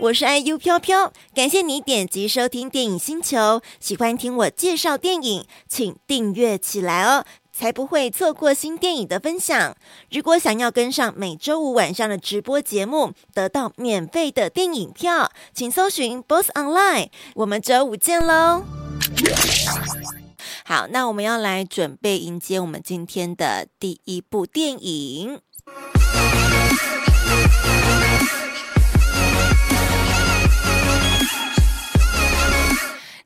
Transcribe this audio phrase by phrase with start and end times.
[0.00, 3.60] 我是 IU 飘飘，感谢你点击收听电影星球。
[3.80, 9.76] 喜欢听我介绍电影，请订阅起来哦，才不会错过新电影的分享。
[10.12, 17.08] 如果想要跟上每周五晚上的直播节目，得到免费的电影票，请搜寻 BOSS ONLINE。
[17.34, 18.62] 我们周五见喽！
[20.64, 25.40] 好，那我们要来准备迎接我们今天的第一部电影。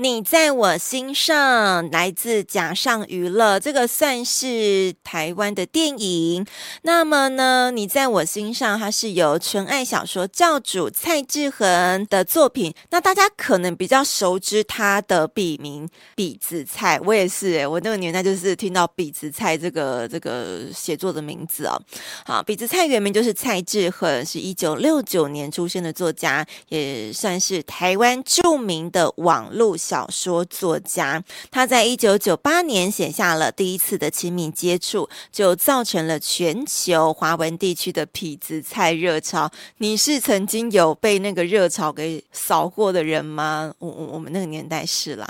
[0.00, 6.46] 你在我心上，来自假上娱乐，这个算是台湾的电影。
[6.82, 12.72] 那么呢，你在我心上，它是由纯爱小说教主蔡志恒的作品。
[12.90, 21.76] 那大家可能比较熟知他的笔名痞子蔡，我也是诶，我那个年代就是听到痞子蔡这个这个写作的名字哦。
[22.24, 29.76] 好，痞子蔡原名就是蔡志恒，是一九六九年出生的作家，也算是台湾著名的网络。
[29.88, 39.50] 小说作家，他在一九九八年写下了第一次的亲密接触，就造成了全球华文地区的痞子蔡热潮。
[39.78, 43.72] 你是曾经有被那个热潮给扫过的人吗？
[43.78, 45.26] 我我我们那个年代是啦。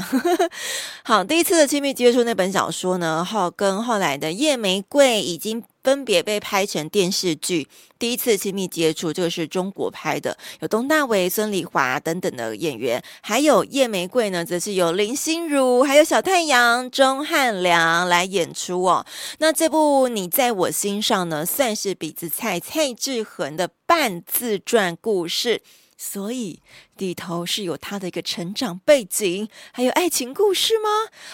[1.05, 5.63] 好，第一次的亲密接触那本小说呢，后跟后来的夜玫瑰已经。
[5.89, 7.67] 分别被拍成电视剧。
[7.99, 19.07] 第一次亲密接触，这个是中国拍的，有佟大为、孙丽华等等的演员，还有《夜玫瑰》呢，则是由林心如、还有小太阳、钟汉良来演出哦。
[19.39, 25.63] 那这部《你在我心上》呢，算是比子蔡蔡志恒的半自传故事。
[26.01, 26.63] 所以
[26.97, 30.89] 里头是有他的一个成长背景，还有爱情故事吗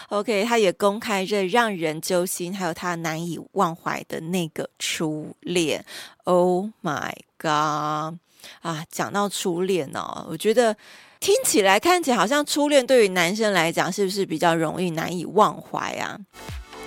[0.08, 5.84] ？OK，他也公开着让人揪心，还有他难以忘怀的那个初恋。
[6.24, 8.18] Oh my god！
[8.62, 10.74] 啊，讲到初恋哦，我觉得
[11.20, 16.18] 听起来看起来好像初恋对于男生来讲是不是比较容易难以忘怀啊？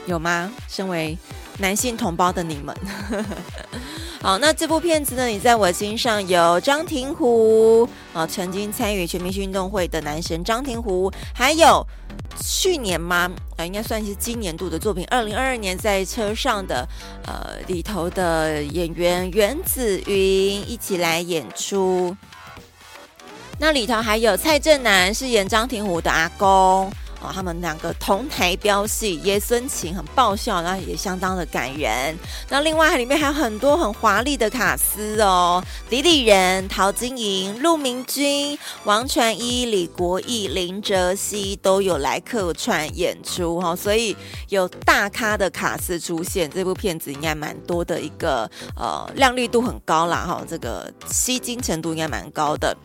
[0.08, 0.52] 有吗？
[0.68, 1.16] 身为
[1.58, 2.76] 男性同胞的你们。
[4.22, 5.28] 好，那这部片子呢？
[5.28, 11.86] 你在我心上有张庭湖啊，曾经参与全明星运动会的男神张庭湖，还有
[12.44, 13.32] 去年吗？
[13.58, 16.86] 啊，应该算是今年度的作品，二零二二年在车上的
[17.28, 22.18] 呃里头的演员袁子云一起来演出。
[23.60, 26.92] 那里头还有蔡正南饰演张庭湖的阿公。
[27.22, 32.16] 哦，他们两个同台飙戏，爷孙情很爆笑，然后也相当的感人。
[32.50, 44.16] 那另外里面还有很多很华丽的卡司哦，李李仁、陶晶莹、陆明君、王传一、李国毅、林哲熹都有来客串演出哈、所以
[44.50, 52.78] 有大咖的卡司出现，这部片子应该蛮多的一个呃亮丽度很高啦哈、哦，这个吸睛程度应该蛮高的。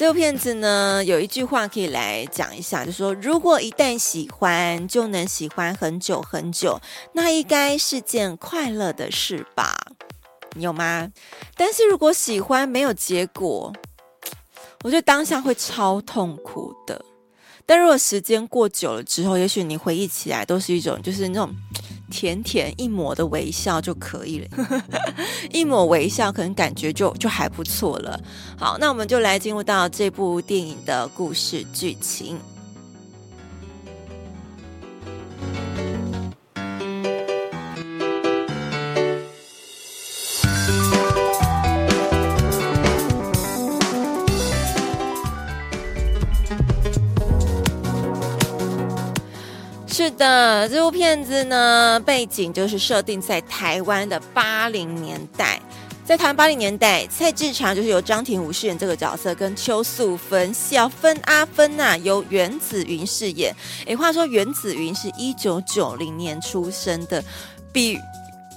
[0.00, 6.80] 这部片子呢，有一句话可以来讲一下，就说，如果一旦喜欢，就能喜欢很久很久，
[7.12, 9.76] 那应该是件快乐的事吧？
[10.54, 11.06] 你有吗？
[11.54, 13.70] 但是如果喜欢没有结果，
[14.82, 17.04] 我觉得当下会超痛苦的。
[17.66, 21.54] 但如果时间过久了之后，也许你回忆起来都是一种，就是那种。
[22.10, 24.84] 甜甜一抹的微笑就可以了，
[25.50, 28.20] 一抹微笑可能感觉就就还不错了。
[28.58, 32.38] 好，那我们就来进入到这部电影的故事剧情。
[50.16, 55.60] 的，这部片子呢，背景就是设定在台湾的八零年代。
[56.04, 63.54] 在台湾八零年代，蔡志长就是由张庭武饰演这个角色，跟邱素芬、小芬、阿芬呐、啊，由袁子云饰演。
[63.86, 67.22] 诶，话说袁子云是一九九零年出生的，
[67.72, 67.96] 比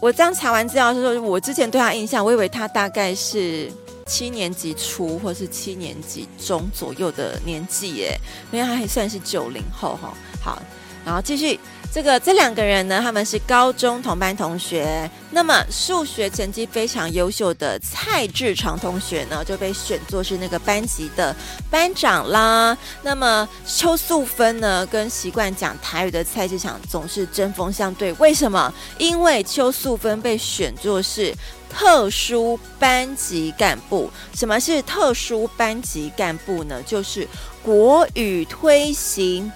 [0.01, 3.71] 我这样查完资料的时候，我之前对他印象，我以为他大概是
[4.07, 8.17] 七年级初或是七年级中左右的年纪，耶，
[8.51, 10.13] 因为他还算是九零后哈。
[10.43, 10.61] 好。
[11.05, 11.59] 然后继续，
[11.91, 15.09] 这个这两个人呢，他们是高中同班同学。
[15.31, 21.35] 那么数学成绩非常优秀的蔡志长同学呢，就被选作是那个班级的
[21.69, 22.77] 班长啦。
[23.01, 28.13] 那么邱素芬呢，跟习惯讲台语的蔡志长总是针锋相对。
[28.13, 28.73] 为什么？
[28.97, 31.33] 因为邱素芬被选作是
[31.69, 34.09] 特殊班级干部。
[34.35, 36.81] 什么是特殊班级干部呢？
[36.83, 37.27] 就是
[37.63, 39.51] 国语推行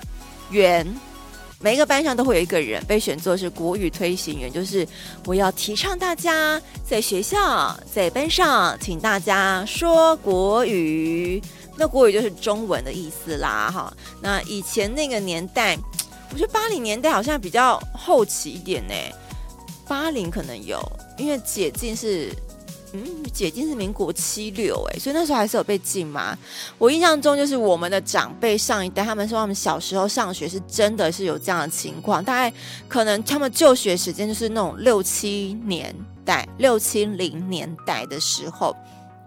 [0.50, 0.85] 员。
[1.59, 4.88] 每一个班上都会有一个人被选作是国语推行员，就是
[5.25, 11.42] 我要提倡大家在学校、在班上，请大家说国语。
[11.75, 13.92] 那国语就是中文的意思啦，哈。
[14.21, 15.77] 那以前那个年代，
[16.31, 18.94] 我觉得八零年代好像比较后期一点呢。
[19.88, 20.80] 八零可能有，
[21.18, 22.31] 因为解禁是。
[22.94, 26.38] 嗯，解禁是民国七六哎，所以那时候还是有被禁吗？
[26.78, 32.51] 我印象中就是我们的长辈上一代，他们说他们小时候上学是真的是有这样的情况，大概
[32.88, 35.94] 可能他们就学时间就是那种六七年
[36.24, 38.75] 代、六七零年代的时候。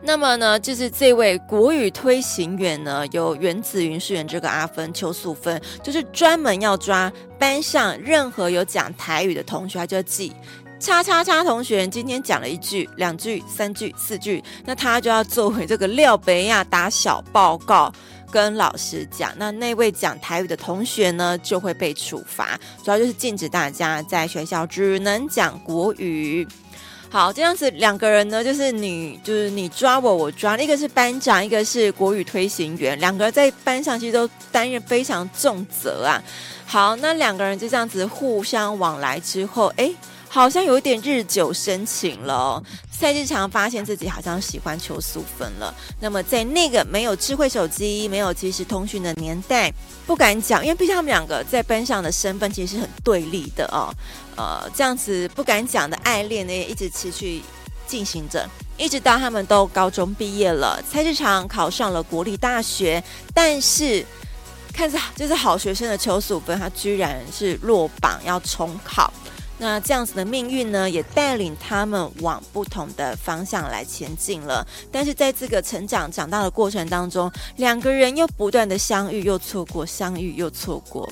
[0.03, 10.33] 那么呢，就是这位国语推行员呢，由原子云饰演这个阿芬邱素芬，就是专门要抓班上任何有讲台语的同学，他就记。
[10.81, 17.93] 叉叉叉同学今天讲了一句、两句、三句、四句，那他就要作为这个廖北亚打小报告
[18.31, 19.31] 跟老师讲。
[19.37, 26.49] 那那位讲台语的同学呢，就会被处罚，主要就是禁止大家在学校只能讲国语。
[27.13, 36.23] 好，这样子两个人呢，就是你就是你抓我，我抓，一个是班长，一个是国语推行员，两个在班上其实都担任非常重责啊。
[36.65, 39.93] 好，那两个人就这样子互相往来之后，诶。
[40.33, 42.63] 好像有一点日久生情了哦。
[42.97, 45.75] 蔡志强发现自己好像喜欢邱素芬了。
[45.99, 49.73] 那么在那个没有智慧手机、没有即时通讯的年代，
[50.07, 53.93] 不敢讲，因为毕竟他们两个在班上的身份其实是很对立的哦。
[54.37, 57.43] 呃，这样子不敢讲的爱恋呢，也一直持续
[57.89, 60.81] 进行着，一直到他们都高中毕业了。
[60.89, 63.03] 蔡志强考上了国立大学，
[63.35, 64.07] 但是
[64.73, 69.13] 看着就是好学生的邱素芬，他居然是落榜要重考。
[69.63, 74.67] 那这样子的命运呢，也带领他们往不同的方向来前进了。
[74.91, 81.07] 但是在这个成长长大的过程当中，两个人又不断的相遇又错过，相遇又错过，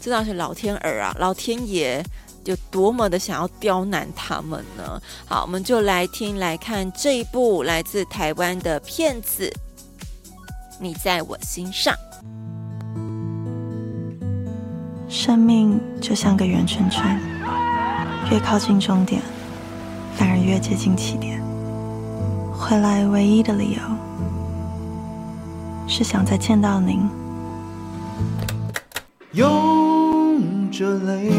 [0.00, 2.00] 这倒是老天儿啊，老天爷
[2.44, 5.02] 有多么的想要刁难他们呢？
[5.26, 9.52] 好，我们就来听来看这一部来自台湾的片子
[10.78, 11.92] 《你在我心上》。
[15.08, 17.33] 生命就像个圆圈圈。
[18.30, 19.20] 越靠近终点，
[20.14, 21.42] 反而越接近起点。
[22.52, 23.80] 回来唯一的理由，
[25.86, 27.08] 是想再见到您。
[29.32, 31.32] 用着泪，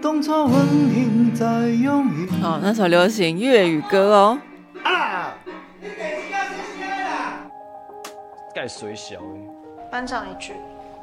[0.00, 0.54] 动作稳
[0.92, 2.28] 定在用力。
[2.42, 4.38] 哦，那首流行粤语歌哦。
[4.84, 5.34] 啊！
[5.80, 7.40] 你给家是谁啦？
[8.54, 9.16] 盖水小。
[9.90, 10.52] 班长一句，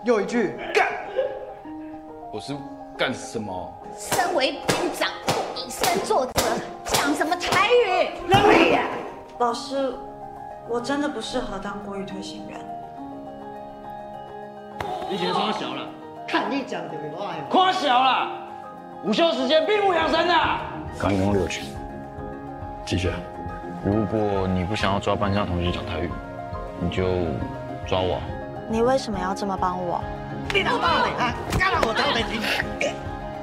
[0.05, 0.87] 又一句，干！
[2.31, 2.53] 我是
[2.95, 3.73] 干什么？
[3.97, 5.09] 身为班长，
[5.55, 6.41] 以身作则，
[6.85, 8.09] 讲什么台语？
[8.29, 8.77] 老李，
[9.39, 9.95] 老师，
[10.69, 12.59] 我真的不适合当国语推行员。
[15.09, 15.87] 你先说小了，
[16.27, 18.29] 看你讲的话，夸小了。
[19.03, 20.61] 午休时间闭目养神啊！
[20.99, 21.65] 刚刚六群，
[22.85, 23.11] 记着，
[23.83, 26.11] 如果你不想要抓班上同学讲台语，
[26.79, 27.03] 你就
[27.87, 28.21] 抓我。
[28.69, 29.99] 你为什么要这么帮我？
[30.53, 31.33] 你老大脸啊！
[31.57, 32.39] 干了我都没听。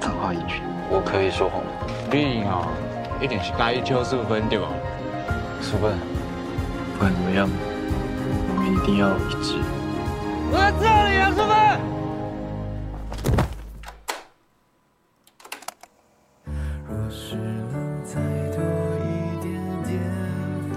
[0.01, 1.61] 谈话一句，我可以说谎。
[2.09, 2.69] 你啊，
[3.21, 4.69] 一定是介意邱素芬对吧？
[5.61, 5.99] 素芬，
[6.93, 9.59] 不管怎么样，我们一定要一致。
[10.53, 11.51] 我在这里啊，素芬。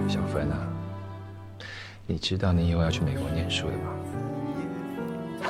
[0.10, 0.58] 小芬啊，
[2.08, 3.94] 你知道你以后要去美国念书的吗？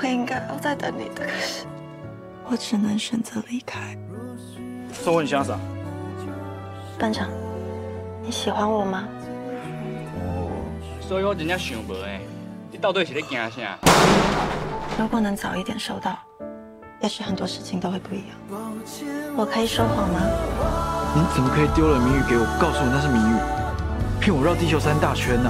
[0.04, 1.66] 我应该要再等你的，可是。
[2.46, 3.98] 我只能选择离开。
[4.92, 5.58] 说问潇洒，
[7.00, 7.30] 班长，
[8.22, 9.06] 你喜欢我吗？
[11.00, 12.20] 所以我真正想不诶，
[12.70, 13.78] 你到底是在惊啥？
[15.00, 16.20] 如果能早一点收到，
[17.00, 18.36] 也许很多事情都会不一样。
[19.38, 20.20] 我可以说谎吗？
[21.16, 25.50] 你怎么可以丢了谜语给我，告诉我那是谜语，骗我绕地球三大圈呢？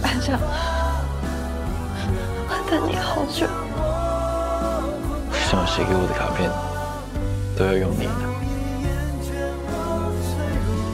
[0.00, 0.40] 班长，
[2.94, 3.44] 你好久。
[5.50, 6.48] 像写给我的卡片
[7.58, 8.22] 都要用您的。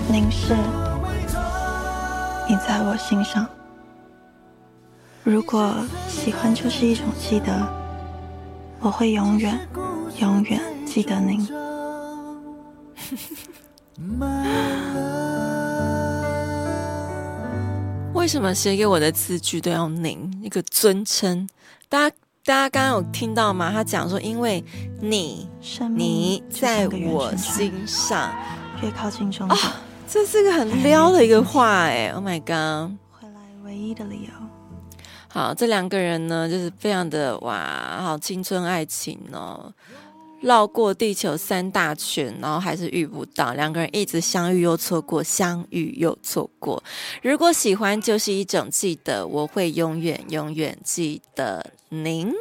[0.09, 0.57] 您是，
[2.49, 3.47] 你在我心上。
[5.23, 5.75] 如果
[6.09, 7.53] 喜欢就是一种记得，
[8.81, 9.61] 我会永远、
[10.21, 11.47] 永远记得您。
[18.21, 20.31] 为什么写给我的字句都要您？
[20.43, 21.49] 一个尊称，
[21.89, 22.17] 大家。
[22.43, 23.71] 大家刚刚有听到吗？
[23.71, 24.65] 他讲说，因为
[25.01, 25.47] 你，
[25.91, 28.35] 你在我心上，
[28.83, 29.73] 越靠近终点，哦，
[30.09, 32.97] 这是个很撩的一个话哎！Oh my god！
[33.11, 34.31] 回来唯一的理由，
[35.29, 39.73] 好，这两个人呢，就是非常的哇，好青春爱情哦。
[40.41, 46.83] 绕过地球三大圈，然后还是遇不到两个人，一直相遇又错过，相遇又错过。
[47.23, 52.33] 如果喜欢就是一种记得，我会永远永远记得您。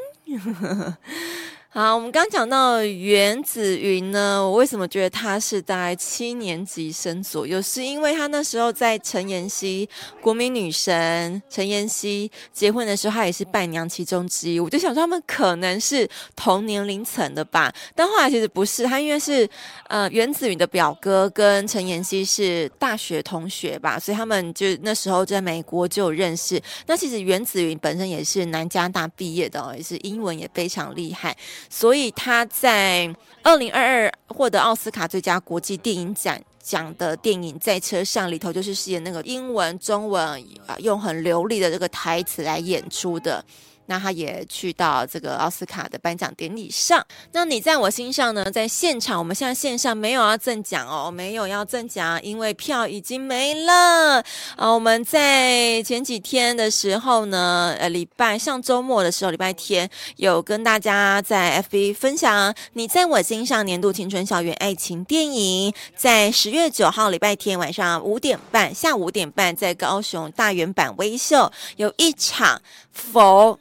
[1.72, 7.62] 好，我们刚讲到袁子云呢，我为什么觉得她是大概七年级生左右？
[7.62, 9.88] 是因为她那时候在陈妍希
[10.20, 14.60] 国民女神陈妍希结婚的时候，她也是伴娘其中之一。
[14.60, 19.48] 我就想说他们可能是同年龄层的吧，但后来其实不是，她因为是
[19.90, 26.60] 呃袁子云的表哥跟陈妍希是大学同学吧，所以他们就那时候在美国就有认识。
[26.88, 31.38] 那其实袁子云本身也是南加大毕业的哦，也是英文也非常厉害。
[31.70, 43.44] 所以他在二零二二获得奥斯卡最佳国际电影奖奖的电影《在车上》里头，就是饰演那个英文、中文啊，用很流利的这个台词来演出的。
[43.90, 47.04] 那他也去到这个奥斯卡的颁奖典礼上。
[47.32, 48.46] 那你在我心上呢？
[48.52, 54.24] 在现场，我们现在线上没有要赠奖哦，没有要赠奖，因为票已经没了
[54.56, 54.72] 啊。
[54.72, 73.58] 我们在前几天的时候呢，呃，礼拜上周末的时候，礼拜天有跟大家在 FB 分享你在我心上年度青春校园爱情电影，在十月九号礼拜天晚上五点半，下午五点半，在高雄大远百威秀有一场否。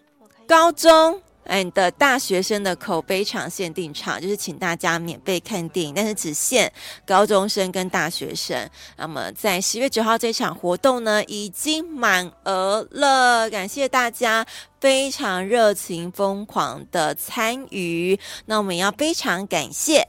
[0.49, 6.71] 高中哎，你的大学生的口碑场限定场，就是请大家免费看电影，但是只限
[7.07, 8.69] 高中生跟大学生。
[8.97, 14.47] 那么在十月九号这场活动呢，已经满额了，感谢大家
[14.81, 20.07] 非常热情疯狂的参与，那我们要非常感谢。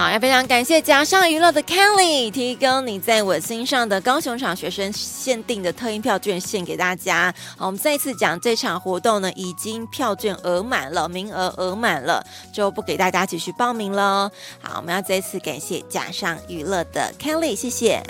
[0.00, 7.34] 好，要非常感谢假上娱乐的 Kelly 提供你在我心上的高雄场学生限定的特映票券献给大家。
[7.58, 14.32] 好，我们再次讲这场活动呢，已经票券额满了，名额额满了，就不给大家继续报名了。
[14.62, 18.02] 好，我们要再次感谢假上娱乐的 Kelly，谢谢。